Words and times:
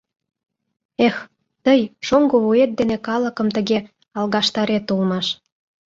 Эх, 1.07 1.15
тый, 1.65 1.79
шоҥго 2.07 2.37
вует 2.45 2.71
дене 2.79 2.97
калыкым 3.07 3.47
тыге 3.55 3.79
алгаштарет 4.17 4.85
улмаш.. 4.93 5.27